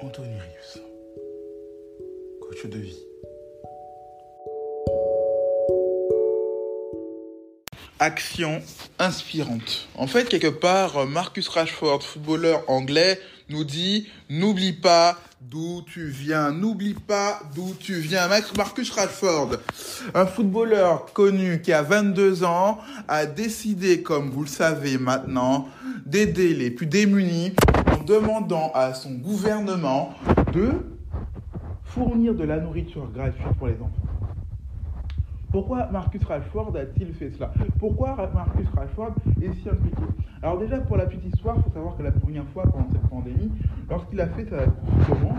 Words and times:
Anthony 0.00 0.34
Rius, 0.34 0.82
coach 2.40 2.70
de 2.70 2.78
vie. 2.78 2.98
Action 7.98 8.62
inspirante. 9.00 9.88
En 9.96 10.06
fait, 10.06 10.28
quelque 10.28 10.46
part, 10.46 11.04
Marcus 11.06 11.48
Rashford, 11.48 12.02
footballeur 12.02 12.62
anglais, 12.68 13.18
nous 13.48 13.64
dit 13.64 14.08
n'oublie 14.30 14.72
pas 14.72 15.18
d'où 15.40 15.82
tu 15.82 16.06
viens, 16.06 16.52
n'oublie 16.52 16.94
pas 16.94 17.40
d'où 17.56 17.74
tu 17.80 17.94
viens. 17.94 18.28
Marcus 18.56 18.90
Rashford, 18.90 19.56
un 20.14 20.26
footballeur 20.26 21.12
connu 21.12 21.60
qui 21.60 21.72
a 21.72 21.82
22 21.82 22.44
ans, 22.44 22.78
a 23.08 23.26
décidé, 23.26 24.02
comme 24.02 24.30
vous 24.30 24.42
le 24.42 24.48
savez 24.48 24.96
maintenant, 24.96 25.68
d'aider 26.06 26.54
les 26.54 26.70
plus 26.70 26.86
démunis 26.86 27.52
demandant 28.08 28.72
à 28.74 28.94
son 28.94 29.12
gouvernement 29.12 30.14
de 30.54 30.96
fournir 31.84 32.34
de 32.34 32.44
la 32.44 32.58
nourriture 32.58 33.06
gratuite 33.12 33.46
pour 33.58 33.66
les 33.66 33.74
enfants. 33.74 33.92
Pourquoi 35.52 35.86
Marcus 35.92 36.24
Rashford 36.24 36.74
a-t-il 36.76 37.12
fait 37.12 37.30
cela? 37.30 37.52
Pourquoi 37.78 38.16
Marcus 38.34 38.66
Rashford 38.74 39.12
est 39.42 39.52
si 39.52 39.68
impliqué? 39.68 40.02
Alors 40.42 40.58
déjà, 40.58 40.78
pour 40.78 40.96
la 40.96 41.06
petite 41.06 41.24
histoire, 41.26 41.56
il 41.58 41.62
faut 41.64 41.70
savoir 41.70 41.96
que 41.96 42.02
la 42.02 42.12
première 42.12 42.46
fois 42.48 42.62
pendant 42.64 42.88
cette 42.90 43.08
pandémie, 43.08 43.50
lorsqu'il 43.90 44.20
a 44.20 44.26
fait 44.28 44.44
sa 44.44 44.66
demande, 44.66 45.36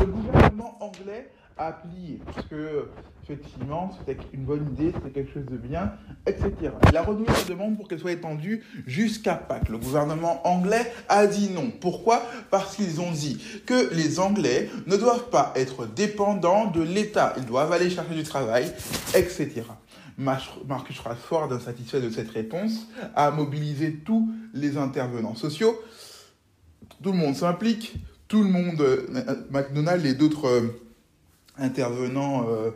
le 0.00 0.06
gouvernement 0.06 0.76
anglais 0.80 1.30
a 1.56 1.72
plié. 1.72 2.20
Parce 2.24 2.46
que, 2.46 2.88
effectivement, 3.24 3.90
c'était 3.98 4.20
une 4.32 4.44
bonne 4.44 4.68
idée, 4.72 4.92
c'était 4.94 5.10
quelque 5.10 5.32
chose 5.32 5.46
de 5.46 5.56
bien, 5.56 5.92
etc. 6.26 6.52
Il 6.88 6.96
a 6.96 7.02
renouvelé 7.02 7.34
sa 7.34 7.48
demande 7.48 7.76
pour 7.76 7.88
qu'elle 7.88 7.98
soit 7.98 8.12
étendue 8.12 8.62
jusqu'à 8.86 9.34
Pâques. 9.34 9.68
Le 9.68 9.78
gouvernement 9.78 10.46
anglais 10.46 10.92
a 11.08 11.26
dit 11.26 11.50
non. 11.50 11.70
Pourquoi? 11.80 12.22
Parce 12.50 12.76
qu'ils 12.76 13.00
ont 13.00 13.10
dit 13.10 13.42
que 13.64 13.94
les 13.94 14.20
Anglais 14.20 14.70
ne 14.86 14.96
doivent 14.96 15.30
pas 15.30 15.52
être 15.56 15.86
dépendants 15.86 16.70
de 16.70 16.82
l'État. 16.82 17.34
Ils 17.38 17.46
doivent 17.46 17.72
aller 17.72 17.90
chercher 17.90 18.14
du 18.14 18.22
travail, 18.22 18.70
etc. 19.14 19.62
Marcus 20.18 20.98
Rashford, 21.00 21.52
insatisfait 21.52 22.00
de 22.00 22.10
cette 22.10 22.30
réponse, 22.30 22.86
a 23.14 23.30
mobilisé 23.30 23.92
tous 23.92 24.30
les 24.54 24.76
intervenants 24.76 25.34
sociaux. 25.34 25.78
Tout 27.02 27.12
le 27.12 27.18
monde 27.18 27.34
s'implique, 27.34 27.96
tout 28.28 28.42
le 28.42 28.48
monde, 28.48 28.82
McDonald's 29.50 30.06
et 30.06 30.14
d'autres 30.14 30.70
intervenants, 31.58 32.46
euh, 32.48 32.70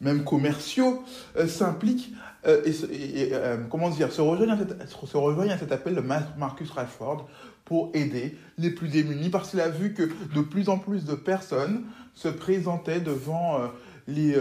même 0.00 0.24
commerciaux, 0.24 1.02
euh, 1.36 1.46
s'impliquent 1.46 2.12
euh, 2.46 2.62
et, 2.66 3.32
comment 3.70 3.88
dire, 3.90 4.12
se 4.12 4.20
rejoignent, 4.20 4.50
à 4.50 4.58
cet, 4.58 4.88
se 4.88 5.50
à 5.50 5.58
cet 5.58 5.72
appel 5.72 5.94
de 5.94 6.02
Marcus 6.36 6.70
Rashford 6.70 7.26
pour 7.64 7.90
aider 7.94 8.36
les 8.58 8.70
plus 8.70 8.88
démunis 8.88 9.30
parce 9.30 9.50
qu'il 9.50 9.60
a 9.60 9.70
vu 9.70 9.94
que 9.94 10.02
de 10.02 10.40
plus 10.42 10.68
en 10.68 10.78
plus 10.78 11.04
de 11.04 11.14
personnes 11.14 11.84
se 12.14 12.28
présentaient 12.28 13.00
devant 13.00 13.60
les, 14.06 14.36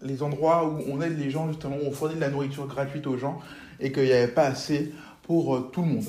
les 0.00 0.22
endroits 0.22 0.66
où 0.66 0.82
on 0.90 1.02
aide 1.02 1.18
les 1.18 1.30
gens, 1.30 1.48
justement, 1.48 1.76
où 1.76 1.88
on 1.88 1.92
fournit 1.92 2.14
de 2.14 2.20
la 2.20 2.30
nourriture 2.30 2.66
gratuite 2.66 3.06
aux 3.06 3.18
gens 3.18 3.40
et 3.78 3.92
qu'il 3.92 4.04
n'y 4.04 4.12
avait 4.12 4.28
pas 4.28 4.46
assez 4.46 4.94
pour 5.22 5.70
tout 5.70 5.82
le 5.82 5.88
monde. 5.88 6.06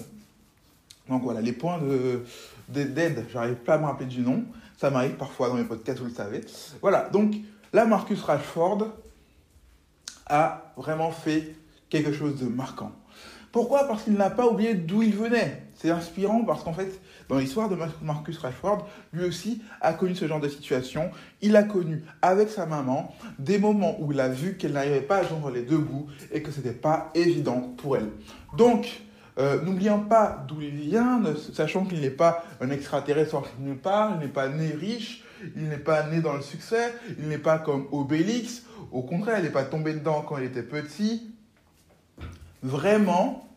Donc 1.09 1.23
voilà, 1.23 1.41
les 1.41 1.51
points 1.51 1.81
d'aide, 2.69 3.25
j'arrive 3.33 3.55
pas 3.55 3.73
à 3.73 3.77
me 3.77 3.85
rappeler 3.85 4.05
du 4.05 4.21
nom, 4.21 4.45
ça 4.79 4.89
m'arrive 4.89 5.15
parfois 5.15 5.49
dans 5.49 5.55
mes 5.55 5.65
podcasts, 5.65 5.99
vous 5.99 6.05
le 6.05 6.13
savez. 6.13 6.39
Voilà, 6.81 7.09
donc 7.09 7.35
là, 7.73 7.85
Marcus 7.85 8.21
Rashford 8.21 8.87
a 10.27 10.73
vraiment 10.77 11.11
fait 11.11 11.53
quelque 11.89 12.13
chose 12.13 12.39
de 12.39 12.45
marquant. 12.45 12.93
Pourquoi? 13.51 13.89
Parce 13.89 14.03
qu'il 14.03 14.13
n'a 14.13 14.29
pas 14.29 14.47
oublié 14.47 14.75
d'où 14.75 15.01
il 15.01 15.13
venait. 15.13 15.63
C'est 15.75 15.89
inspirant 15.89 16.45
parce 16.45 16.63
qu'en 16.63 16.71
fait, 16.71 17.01
dans 17.27 17.37
l'histoire 17.37 17.67
de 17.67 17.75
Marcus 18.01 18.37
Rashford, 18.37 18.87
lui 19.11 19.25
aussi 19.25 19.61
a 19.81 19.91
connu 19.91 20.15
ce 20.15 20.27
genre 20.29 20.39
de 20.39 20.47
situation. 20.47 21.11
Il 21.41 21.57
a 21.57 21.63
connu 21.63 22.03
avec 22.21 22.49
sa 22.49 22.65
maman 22.65 23.13
des 23.37 23.57
moments 23.57 23.97
où 23.99 24.13
il 24.13 24.19
a 24.21 24.29
vu 24.29 24.55
qu'elle 24.55 24.73
n'arrivait 24.73 25.01
pas 25.01 25.17
à 25.17 25.23
joindre 25.23 25.49
les 25.49 25.63
deux 25.63 25.77
bouts 25.77 26.07
et 26.31 26.41
que 26.41 26.51
ce 26.51 26.57
n'était 26.57 26.71
pas 26.71 27.11
évident 27.15 27.73
pour 27.75 27.97
elle. 27.97 28.11
Donc, 28.55 29.01
euh, 29.39 29.61
n'oublions 29.61 30.01
pas 30.01 30.43
d'où 30.47 30.61
il 30.61 30.75
vient, 30.75 31.21
sachant 31.53 31.85
qu'il 31.85 32.01
n'est 32.01 32.09
pas 32.09 32.43
un 32.59 32.69
extraterrestre 32.69 33.31
sorti 33.31 33.51
nulle 33.59 33.77
part, 33.77 34.13
il 34.15 34.19
n'est 34.19 34.33
pas 34.33 34.49
né 34.49 34.69
riche, 34.69 35.23
il 35.55 35.69
n'est 35.69 35.77
pas 35.77 36.03
né 36.07 36.19
dans 36.19 36.33
le 36.33 36.41
succès, 36.41 36.93
il 37.17 37.29
n'est 37.29 37.37
pas 37.37 37.57
comme 37.57 37.87
Obélix, 37.91 38.63
au 38.91 39.01
contraire, 39.01 39.39
il 39.39 39.43
n'est 39.43 39.51
pas 39.51 39.63
tombé 39.63 39.93
dedans 39.93 40.25
quand 40.27 40.37
il 40.37 40.43
était 40.43 40.63
petit. 40.63 41.31
Vraiment, 42.61 43.47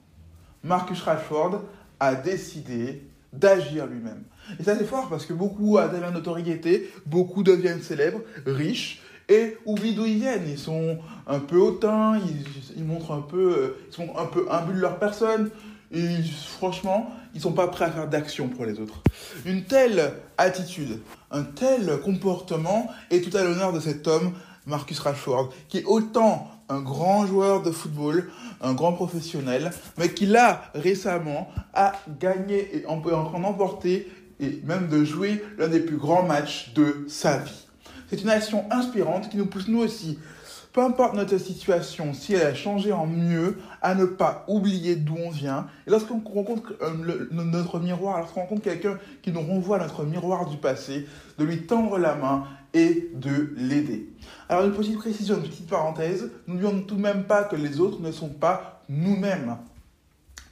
Marcus 0.62 1.02
Rashford 1.02 1.62
a 1.98 2.14
décidé 2.14 3.02
d'agir 3.32 3.86
lui-même. 3.86 4.22
Et 4.60 4.62
ça 4.62 4.76
c'est 4.76 4.84
fort 4.84 5.08
parce 5.08 5.26
que 5.26 5.32
beaucoup 5.32 5.78
atteignent 5.78 6.02
la 6.02 6.10
notoriété, 6.10 6.92
beaucoup 7.06 7.42
deviennent 7.42 7.82
célèbres, 7.82 8.20
riches, 8.46 9.02
et 9.28 9.56
oublient 9.64 9.94
d'où 9.94 10.04
ils 10.04 10.18
viennent? 10.18 10.48
Ils 10.48 10.58
sont 10.58 10.98
un 11.26 11.38
peu 11.38 11.56
hautains, 11.56 12.18
ils, 12.18 12.44
ils 12.76 12.84
montrent 12.84 13.12
un 13.12 13.22
peu, 13.22 13.56
euh, 13.56 13.76
ils 13.88 13.94
sont 13.94 14.16
un 14.16 14.26
peu 14.26 14.46
imbues 14.50 14.74
de 14.74 14.80
leur 14.80 14.98
personne, 14.98 15.50
et 15.92 16.22
franchement, 16.58 17.10
ils 17.34 17.40
sont 17.40 17.52
pas 17.52 17.68
prêts 17.68 17.84
à 17.84 17.90
faire 17.90 18.08
d'action 18.08 18.48
pour 18.48 18.64
les 18.64 18.80
autres. 18.80 19.02
Une 19.44 19.64
telle 19.64 20.14
attitude, 20.38 21.00
un 21.30 21.42
tel 21.42 22.00
comportement 22.00 22.90
est 23.10 23.20
tout 23.20 23.36
à 23.36 23.42
l'honneur 23.42 23.72
de 23.72 23.80
cet 23.80 24.06
homme, 24.08 24.32
Marcus 24.66 24.98
Rashford, 25.00 25.52
qui 25.68 25.78
est 25.78 25.84
autant 25.84 26.50
un 26.68 26.80
grand 26.80 27.26
joueur 27.26 27.62
de 27.62 27.70
football, 27.70 28.30
un 28.62 28.72
grand 28.72 28.92
professionnel, 28.92 29.70
mais 29.98 30.08
qui 30.08 30.26
là, 30.26 30.70
récemment, 30.74 31.48
a 31.74 31.92
gagné 32.20 32.78
et 32.78 32.86
en 32.86 33.02
en 33.02 33.44
emporter 33.44 34.10
et 34.40 34.60
même 34.64 34.88
de 34.88 35.04
jouer 35.04 35.44
l'un 35.58 35.68
des 35.68 35.80
plus 35.80 35.98
grands 35.98 36.22
matchs 36.22 36.72
de 36.74 37.04
sa 37.08 37.38
vie. 37.38 37.66
C'est 38.08 38.22
une 38.22 38.30
action 38.30 38.64
inspirante 38.70 39.28
qui 39.28 39.36
nous 39.36 39.46
pousse 39.46 39.68
nous 39.68 39.80
aussi 39.80 40.18
peu 40.72 40.82
importe 40.82 41.14
notre 41.14 41.36
situation, 41.36 42.14
si 42.14 42.32
elle 42.32 42.46
a 42.46 42.54
changé 42.54 42.92
en 42.92 43.06
mieux, 43.06 43.58
à 43.82 43.94
ne 43.94 44.06
pas 44.06 44.44
oublier 44.48 44.96
d'où 44.96 45.16
on 45.16 45.30
vient. 45.30 45.66
Et 45.86 45.90
lorsqu'on 45.90 46.20
rencontre 46.20 46.72
euh, 46.80 47.28
notre 47.30 47.78
miroir, 47.78 48.18
lorsqu'on 48.20 48.40
rencontre 48.40 48.62
quelqu'un 48.62 48.98
qui 49.20 49.32
nous 49.32 49.42
renvoie 49.42 49.78
notre 49.78 50.04
miroir 50.04 50.48
du 50.48 50.56
passé, 50.56 51.06
de 51.38 51.44
lui 51.44 51.66
tendre 51.66 51.98
la 51.98 52.14
main 52.14 52.44
et 52.72 53.10
de 53.14 53.52
l'aider. 53.56 54.08
Alors 54.48 54.64
une 54.64 54.72
petite 54.72 54.96
précision, 54.96 55.36
une 55.36 55.42
petite 55.42 55.68
parenthèse, 55.68 56.30
n'oublions 56.46 56.80
tout 56.80 56.94
de 56.94 57.02
même 57.02 57.24
pas 57.24 57.44
que 57.44 57.56
les 57.56 57.78
autres 57.78 58.00
ne 58.00 58.10
sont 58.10 58.30
pas 58.30 58.82
nous-mêmes. 58.88 59.58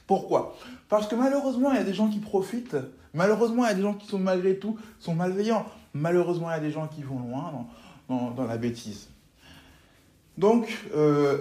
Pourquoi? 0.05 0.55
Parce 0.87 1.07
que 1.07 1.15
malheureusement, 1.15 1.71
il 1.71 1.77
y 1.77 1.81
a 1.81 1.83
des 1.83 1.95
gens 1.95 2.09
qui 2.09 2.19
profitent. 2.19 2.77
Malheureusement, 3.15 3.63
il 3.65 3.69
y 3.69 3.71
a 3.71 3.75
des 3.75 3.81
gens 3.81 3.95
qui 3.95 4.07
sont 4.07 4.19
malgré 4.19 4.57
tout 4.57 4.77
sont 4.99 5.15
malveillants. 5.15 5.65
Malheureusement, 5.95 6.49
il 6.51 6.53
y 6.53 6.57
a 6.57 6.59
des 6.59 6.71
gens 6.71 6.87
qui 6.87 7.01
vont 7.01 7.19
loin 7.19 7.65
dans 8.09 8.45
la 8.45 8.57
bêtise. 8.57 9.07
Donc, 10.41 10.75
euh, 10.95 11.37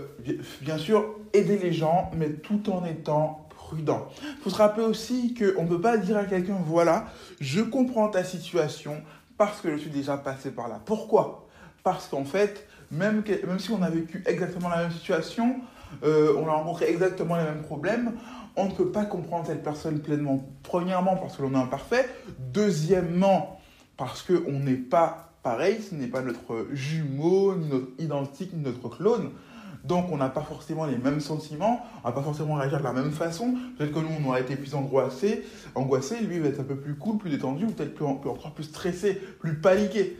bien 0.61 0.77
sûr, 0.77 1.17
aider 1.33 1.57
les 1.57 1.73
gens, 1.73 2.11
mais 2.19 2.29
tout 2.29 2.71
en 2.71 2.85
étant 2.85 3.49
prudent. 3.49 4.07
Il 4.23 4.43
faut 4.43 4.51
se 4.51 4.57
rappeler 4.57 4.85
aussi 4.85 5.33
qu'on 5.33 5.63
ne 5.63 5.69
peut 5.69 5.81
pas 5.81 5.97
dire 5.97 6.19
à 6.19 6.25
quelqu'un, 6.25 6.59
voilà, 6.67 7.07
je 7.41 7.63
comprends 7.63 8.09
ta 8.09 8.25
situation 8.25 9.01
parce 9.39 9.63
que 9.63 9.73
je 9.73 9.79
suis 9.79 9.91
déjà 9.91 10.19
passé 10.19 10.51
par 10.51 10.69
là. 10.69 10.83
Pourquoi? 10.85 11.49
Parce 11.83 12.09
qu'en 12.09 12.27
fait, 12.27 12.69
même, 12.91 13.25
si 13.59 13.71
on 13.71 13.81
a 13.81 13.89
vécu 13.89 14.23
exactement 14.27 14.69
la 14.69 14.83
même 14.83 14.93
situation, 14.93 15.57
euh, 16.05 16.37
on 16.37 16.47
a 16.47 16.53
rencontré 16.53 16.91
exactement 16.91 17.37
les 17.37 17.45
mêmes 17.45 17.63
problèmes, 17.63 18.13
on 18.55 18.67
ne 18.67 18.73
peut 18.73 18.93
pas 18.93 19.07
comprendre 19.07 19.47
cette 19.47 19.63
personne 19.63 20.01
pleinement. 20.01 20.45
Premièrement, 20.63 21.17
parce 21.17 21.39
que 21.39 21.43
l'on 21.43 21.55
est 21.55 21.63
imparfait. 21.63 22.07
Deuxièmement, 22.39 23.63
parce 23.97 24.23
qu'on 24.23 24.59
n'est 24.61 24.75
pas 24.75 25.30
pareil, 25.43 25.79
ce 25.83 25.95
n'est 25.95 26.07
pas 26.07 26.23
notre 26.23 26.67
jumeau, 26.73 27.55
ni 27.57 27.69
notre 27.69 27.89
identique, 27.99 28.53
ni 28.53 28.63
notre 28.63 28.89
clone. 28.89 29.31
Donc 29.85 30.11
on 30.11 30.19
n'a 30.19 30.29
pas 30.29 30.43
forcément 30.43 30.85
les 30.85 30.99
mêmes 30.99 31.21
sentiments, 31.21 31.87
on 32.05 32.09
va 32.09 32.13
pas 32.13 32.23
forcément 32.23 32.55
réagir 32.55 32.79
de 32.79 32.85
la 32.85 32.93
même 32.93 33.13
façon. 33.13 33.55
Peut-être 33.79 33.93
que 33.93 33.99
nous, 34.01 34.11
on 34.23 34.29
aurait 34.29 34.43
été 34.43 34.57
plus 34.57 34.75
angoissé, 34.75 35.45
angoissé, 35.75 36.21
lui 36.21 36.39
va 36.39 36.49
être 36.49 36.61
un 36.61 36.65
peu 36.65 36.77
plus 36.77 36.95
cool, 36.95 37.17
plus 37.19 37.31
détendu, 37.31 37.65
ou 37.65 37.71
peut-être 37.71 37.95
plus, 37.95 38.05
encore 38.05 38.53
plus 38.53 38.65
stressé, 38.65 39.15
plus 39.15 39.55
paniqué. 39.55 40.19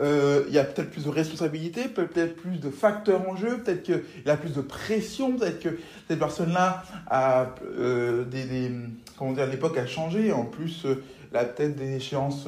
Euh, 0.00 0.44
il 0.46 0.54
y 0.54 0.58
a 0.58 0.64
peut-être 0.64 0.90
plus 0.90 1.06
de 1.06 1.10
responsabilité, 1.10 1.88
peut-être 1.88 2.36
plus 2.36 2.60
de 2.60 2.70
facteurs 2.70 3.28
en 3.28 3.34
jeu, 3.34 3.58
peut-être 3.58 3.82
qu'il 3.82 4.30
a 4.30 4.36
plus 4.36 4.54
de 4.54 4.60
pression, 4.60 5.36
peut-être 5.36 5.60
que 5.60 5.78
cette 6.06 6.20
personne-là 6.20 6.84
a 7.08 7.54
euh, 7.64 8.24
des, 8.24 8.70
comment 9.16 9.32
dire, 9.32 9.46
l'époque 9.46 9.76
a 9.76 9.86
changé, 9.86 10.32
en 10.32 10.44
plus, 10.44 10.84
euh, 10.84 11.02
la 11.32 11.44
tête 11.44 11.74
des 11.74 11.96
échéances 11.96 12.46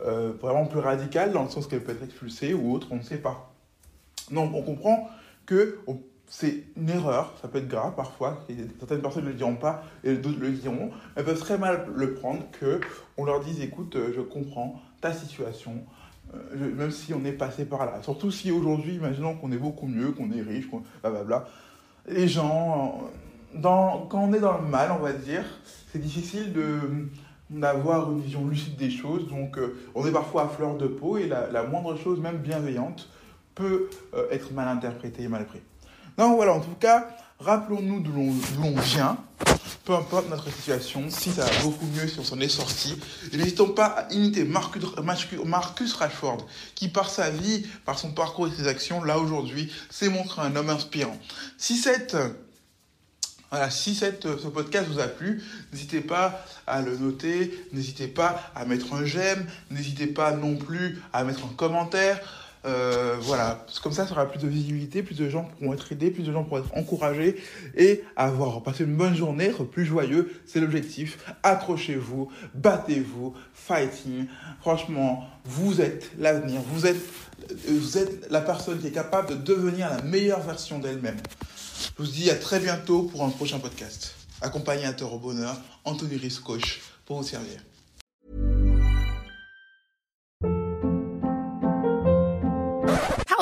vraiment 0.00 0.66
plus 0.66 0.80
radicales, 0.80 1.32
dans 1.32 1.44
le 1.44 1.48
sens 1.48 1.66
qu'elle 1.66 1.82
peut 1.82 1.92
être 1.92 2.04
expulsée 2.04 2.54
ou 2.54 2.72
autre, 2.72 2.88
on 2.90 2.96
ne 2.96 3.02
sait 3.02 3.18
pas. 3.18 3.52
Donc 4.30 4.54
on 4.54 4.62
comprend 4.62 5.08
que 5.46 5.78
c'est 6.26 6.64
une 6.76 6.90
erreur, 6.90 7.32
ça 7.40 7.48
peut 7.48 7.58
être 7.58 7.68
grave 7.68 7.94
parfois, 7.94 8.44
certaines 8.78 9.00
personnes 9.00 9.24
ne 9.24 9.28
le 9.28 9.34
diront 9.34 9.54
pas 9.54 9.84
et 10.02 10.14
d'autres 10.14 10.40
le 10.40 10.50
diront, 10.50 10.90
elles 11.14 11.24
peuvent 11.24 11.38
très 11.38 11.56
mal 11.56 11.86
le 11.94 12.14
prendre 12.14 12.42
que 12.52 12.80
on 13.16 13.24
leur 13.24 13.40
dise 13.40 13.60
écoute, 13.60 13.96
je 14.14 14.20
comprends 14.20 14.80
ta 15.00 15.12
situation, 15.12 15.84
euh, 16.34 16.74
même 16.74 16.90
si 16.90 17.14
on 17.14 17.24
est 17.24 17.32
passé 17.32 17.64
par 17.64 17.86
là. 17.86 18.02
Surtout 18.02 18.30
si 18.30 18.50
aujourd'hui, 18.50 18.94
imaginons 18.94 19.36
qu'on 19.36 19.52
est 19.52 19.58
beaucoup 19.58 19.86
mieux, 19.86 20.10
qu'on 20.12 20.32
est 20.32 20.42
riche, 20.42 20.68
qu'on 20.68 20.82
blablabla. 21.02 21.46
Les 22.08 22.28
gens, 22.28 23.00
euh, 23.54 23.58
quand 23.62 24.08
on 24.12 24.32
est 24.32 24.40
dans 24.40 24.58
le 24.58 24.66
mal, 24.66 24.90
on 24.90 25.02
va 25.02 25.12
dire, 25.12 25.44
c'est 25.92 26.00
difficile 26.00 26.52
de 26.52 26.80
d'avoir 27.50 28.10
une 28.10 28.20
vision 28.20 28.46
lucide 28.46 28.76
des 28.76 28.90
choses. 28.90 29.28
Donc, 29.28 29.58
euh, 29.58 29.76
on 29.94 30.06
est 30.06 30.12
parfois 30.12 30.44
à 30.44 30.48
fleur 30.48 30.76
de 30.76 30.86
peau 30.86 31.16
et 31.16 31.26
la, 31.26 31.50
la 31.50 31.62
moindre 31.62 31.96
chose, 31.96 32.20
même 32.20 32.38
bienveillante, 32.38 33.08
peut 33.54 33.88
être 34.30 34.52
mal 34.52 34.68
interprétée 34.68 35.22
et 35.22 35.28
mal 35.28 35.46
prise. 35.46 35.62
Donc 36.18 36.36
voilà, 36.36 36.52
en 36.52 36.60
tout 36.60 36.74
cas, 36.78 37.08
rappelons-nous 37.40 38.00
d'où 38.00 38.12
l'on 38.12 38.80
vient, 38.80 39.18
peu 39.84 39.94
importe 39.94 40.28
notre 40.30 40.50
situation, 40.50 41.04
si 41.10 41.30
ça 41.30 41.44
va 41.44 41.62
beaucoup 41.62 41.86
mieux, 41.86 42.08
si 42.08 42.18
on 42.18 42.24
s'en 42.24 42.40
est 42.40 42.48
sorti. 42.48 42.98
Et 43.32 43.36
n'hésitons 43.36 43.68
pas 43.68 43.86
à 43.86 44.12
imiter 44.12 44.44
Marcus, 44.44 44.82
Marcus 45.44 45.94
Rashford, 45.94 46.46
qui 46.74 46.88
par 46.88 47.10
sa 47.10 47.30
vie, 47.30 47.66
par 47.84 47.98
son 47.98 48.12
parcours 48.12 48.48
et 48.48 48.50
ses 48.50 48.66
actions, 48.66 49.04
là 49.04 49.18
aujourd'hui, 49.18 49.70
s'est 49.90 50.08
montré 50.08 50.42
un 50.42 50.56
homme 50.56 50.70
inspirant. 50.70 51.16
Si 51.58 51.76
cette 51.76 52.16
voilà, 53.50 53.70
si 53.70 53.94
cette, 53.94 54.22
ce 54.22 54.48
podcast 54.48 54.88
vous 54.88 54.98
a 54.98 55.06
plu, 55.06 55.42
n'hésitez 55.72 56.00
pas 56.00 56.44
à 56.66 56.82
le 56.82 56.96
noter, 56.96 57.66
n'hésitez 57.72 58.08
pas 58.08 58.50
à 58.54 58.64
mettre 58.64 58.92
un 58.94 59.04
j'aime, 59.04 59.46
n'hésitez 59.70 60.08
pas 60.08 60.32
non 60.32 60.56
plus 60.56 61.00
à 61.12 61.22
mettre 61.24 61.44
un 61.44 61.54
commentaire. 61.54 62.20
Euh, 62.66 63.16
voilà, 63.20 63.64
comme 63.82 63.92
ça, 63.92 64.06
ça 64.06 64.12
aura 64.12 64.26
plus 64.26 64.40
de 64.40 64.48
visibilité, 64.48 65.02
plus 65.02 65.16
de 65.16 65.28
gens 65.28 65.44
pourront 65.44 65.72
être 65.72 65.92
aidés, 65.92 66.10
plus 66.10 66.24
de 66.24 66.32
gens 66.32 66.42
pourront 66.42 66.60
être 66.60 66.76
encouragés 66.76 67.36
et 67.76 68.02
avoir 68.16 68.62
passé 68.62 68.84
une 68.84 68.96
bonne 68.96 69.14
journée, 69.14 69.44
être 69.44 69.64
plus 69.64 69.84
joyeux. 69.84 70.32
C'est 70.46 70.60
l'objectif. 70.60 71.18
Accrochez-vous, 71.42 72.28
battez-vous, 72.54 73.34
fighting. 73.54 74.26
Franchement, 74.60 75.24
vous 75.44 75.80
êtes 75.80 76.10
l'avenir. 76.18 76.60
Vous 76.72 76.86
êtes, 76.86 77.00
vous 77.68 77.98
êtes 77.98 78.30
la 78.30 78.40
personne 78.40 78.80
qui 78.80 78.88
est 78.88 78.92
capable 78.92 79.28
de 79.28 79.34
devenir 79.36 79.88
la 79.88 80.02
meilleure 80.02 80.40
version 80.40 80.78
d'elle-même. 80.80 81.18
Je 81.98 82.02
vous 82.02 82.10
dis 82.10 82.30
à 82.30 82.34
très 82.34 82.58
bientôt 82.58 83.04
pour 83.04 83.24
un 83.24 83.30
prochain 83.30 83.58
podcast. 83.58 84.14
Accompagnateur 84.40 85.12
au 85.12 85.18
bonheur, 85.18 85.56
Anthony 85.84 86.16
Riscoche, 86.16 86.80
pour 87.06 87.18
vous 87.18 87.26
servir. 87.26 87.60